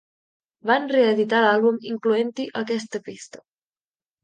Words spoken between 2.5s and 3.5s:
aquesta pista.